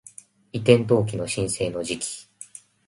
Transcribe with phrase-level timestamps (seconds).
[0.51, 2.27] 移転登記の申請の時期